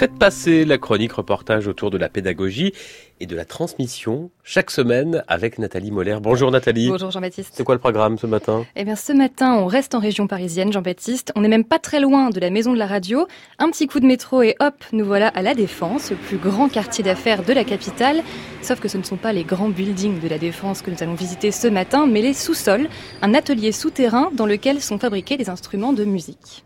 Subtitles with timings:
[0.00, 2.72] Faites passer la chronique reportage autour de la pédagogie
[3.20, 6.16] et de la transmission chaque semaine avec Nathalie Moller.
[6.22, 6.88] Bonjour Nathalie.
[6.88, 7.50] Bonjour Jean-Baptiste.
[7.52, 8.64] C'est quoi le programme ce matin?
[8.76, 11.32] Eh bien ce matin, on reste en région parisienne, Jean-Baptiste.
[11.36, 13.26] On n'est même pas très loin de la maison de la radio.
[13.58, 16.70] Un petit coup de métro et hop, nous voilà à La Défense, le plus grand
[16.70, 18.22] quartier d'affaires de la capitale.
[18.62, 21.12] Sauf que ce ne sont pas les grands buildings de la Défense que nous allons
[21.12, 22.88] visiter ce matin, mais les sous-sols,
[23.20, 26.64] un atelier souterrain dans lequel sont fabriqués des instruments de musique.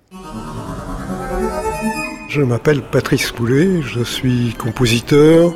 [2.34, 5.54] Je m'appelle Patrice Poulet, je suis compositeur.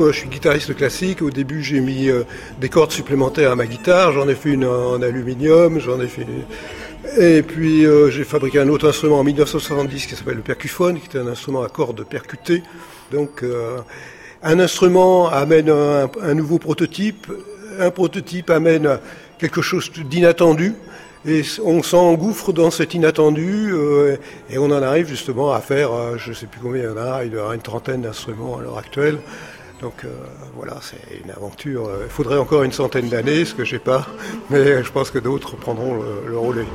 [0.00, 1.20] je suis guitariste classique.
[1.20, 2.22] Au début, j'ai mis euh,
[2.58, 4.12] des cordes supplémentaires à ma guitare.
[4.12, 6.26] J'en ai fait une en aluminium, j'en ai fait.
[7.18, 11.14] Et puis, euh, j'ai fabriqué un autre instrument en 1970 qui s'appelle le percuphone, qui
[11.14, 12.62] est un instrument à cordes percutées.
[13.12, 13.76] Donc, euh,
[14.42, 17.30] un instrument amène un nouveau prototype.
[17.78, 19.00] Un prototype amène
[19.38, 20.76] quelque chose d'inattendu.
[21.28, 24.16] Et on s'engouffre dans cet inattendu euh,
[24.48, 26.88] et on en arrive justement à faire, euh, je ne sais plus combien il y
[26.88, 29.18] en a, il y aura une trentaine d'instruments à l'heure actuelle.
[29.80, 30.08] Donc euh,
[30.54, 31.90] voilà, c'est une aventure.
[32.04, 34.06] Il faudrait encore une centaine d'années, ce que j'ai pas,
[34.50, 36.66] mais je pense que d'autres prendront le relais.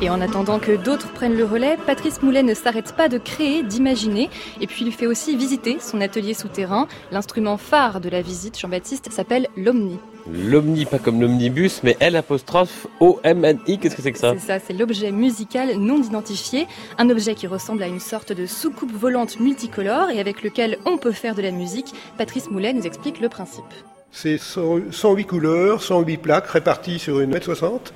[0.00, 3.64] Et en attendant que d'autres prennent le relais, Patrice Moulet ne s'arrête pas de créer,
[3.64, 6.86] d'imaginer, et puis il fait aussi visiter son atelier souterrain.
[7.10, 9.98] L'instrument phare de la visite, Jean-Baptiste, s'appelle l'Omni.
[10.30, 14.58] L'Omni, pas comme l'omnibus, mais L apostrophe O-M-N-I, qu'est-ce que c'est que ça C'est ça,
[14.64, 19.40] c'est l'objet musical non identifié, un objet qui ressemble à une sorte de soucoupe volante
[19.40, 21.92] multicolore et avec lequel on peut faire de la musique.
[22.16, 23.64] Patrice Moulet nous explique le principe.
[24.12, 27.92] C'est 108 couleurs, 108 plaques réparties sur une mètre 60.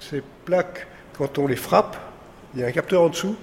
[0.00, 1.96] Ces plaques quand on les frappe,
[2.54, 3.36] il y a un capteur en dessous.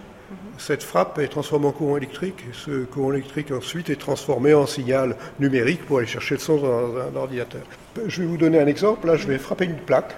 [0.58, 2.44] Cette frappe est transformée en courant électrique.
[2.54, 6.98] ce courant électrique ensuite est transformé en signal numérique pour aller chercher le son dans
[6.98, 7.62] un ordinateur.
[8.08, 9.08] Je vais vous donner un exemple.
[9.08, 10.16] Là, je vais frapper une plaque.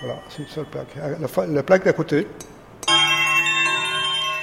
[0.00, 0.94] Voilà, c'est une seule plaque.
[0.96, 2.26] La, la plaque d'à côté.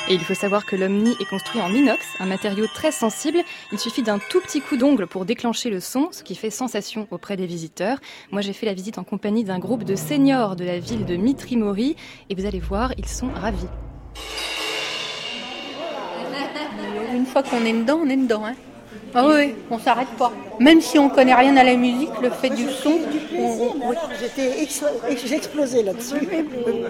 [0.08, 3.40] Et il faut savoir que l'Omni est construit en inox, un matériau très sensible.
[3.72, 7.08] Il suffit d'un tout petit coup d'ongle pour déclencher le son, ce qui fait sensation
[7.10, 7.98] auprès des visiteurs.
[8.32, 11.16] Moi, j'ai fait la visite en compagnie d'un groupe de seniors de la ville de
[11.16, 11.96] Mitrimori
[12.30, 13.68] et vous allez voir, ils sont ravis.
[17.16, 18.46] Une fois qu'on est dedans, on est dedans.
[18.46, 18.54] Hein.
[19.14, 20.32] Ah oui, on s'arrête pas.
[20.60, 23.00] Même si on connaît rien à la musique, le fait du son,
[25.26, 26.28] j'ai explosé là-dessus.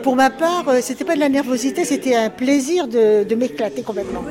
[0.01, 4.23] Pour ma part, euh, c'était pas de la nervosité, c'était un plaisir de, m'éclater complètement.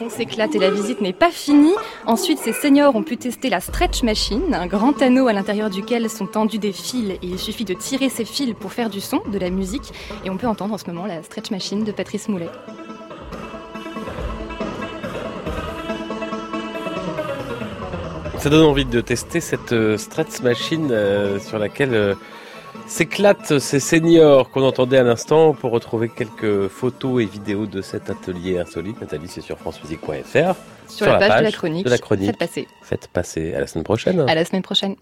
[0.00, 1.74] On s'éclate et la visite n'est pas finie.
[2.06, 6.10] Ensuite, ces seniors ont pu tester la stretch machine, un grand anneau à l'intérieur duquel
[6.10, 9.20] sont tendus des fils et il suffit de tirer ces fils pour faire du son,
[9.30, 9.92] de la musique.
[10.24, 12.48] Et on peut entendre en ce moment la stretch machine de Patrice Moulet.
[18.42, 19.96] Ça donne envie de tester cette euh,
[20.42, 22.14] machine euh, sur laquelle euh,
[22.88, 28.10] s'éclatent ces seniors qu'on entendait à l'instant pour retrouver quelques photos et vidéos de cet
[28.10, 29.00] atelier insolite.
[29.00, 30.56] Nathalie, c'est sur francemusique.fr.
[30.88, 31.84] Sur, la, page, de, la chronique.
[31.84, 32.26] de la chronique.
[32.30, 32.68] Faites passer.
[32.82, 33.54] Faites passer.
[33.54, 34.28] À la semaine prochaine.
[34.28, 34.96] À la semaine prochaine.